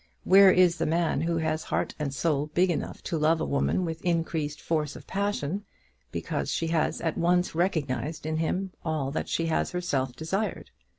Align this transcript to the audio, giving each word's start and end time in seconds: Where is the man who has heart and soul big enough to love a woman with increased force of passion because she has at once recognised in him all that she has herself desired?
Where 0.23 0.51
is 0.51 0.77
the 0.79 0.87
man 0.87 1.21
who 1.21 1.37
has 1.37 1.61
heart 1.65 1.93
and 1.99 2.11
soul 2.11 2.47
big 2.55 2.71
enough 2.71 3.03
to 3.03 3.19
love 3.19 3.39
a 3.39 3.45
woman 3.45 3.85
with 3.85 4.01
increased 4.03 4.59
force 4.59 4.95
of 4.95 5.05
passion 5.05 5.63
because 6.11 6.49
she 6.51 6.69
has 6.69 7.01
at 7.01 7.19
once 7.19 7.53
recognised 7.53 8.25
in 8.25 8.37
him 8.37 8.71
all 8.83 9.11
that 9.11 9.29
she 9.29 9.45
has 9.45 9.69
herself 9.73 10.15
desired? 10.15 10.71